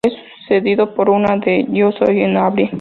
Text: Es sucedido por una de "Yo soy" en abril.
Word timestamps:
Es 0.03 0.13
sucedido 0.39 0.95
por 0.95 1.11
una 1.11 1.37
de 1.37 1.67
"Yo 1.69 1.91
soy" 1.91 2.21
en 2.23 2.35
abril. 2.35 2.69